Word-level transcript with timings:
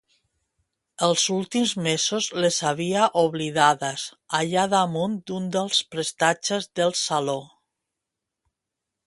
Els 1.07 1.25
últims 1.33 1.73
mesos 1.87 2.29
les 2.45 2.57
havia 2.69 3.03
oblidades, 3.23 4.07
allà 4.39 4.65
damunt 4.73 5.19
d'un 5.29 5.47
dels 5.59 5.83
prestatges 5.97 6.71
del 6.81 6.99
saló. 7.05 7.39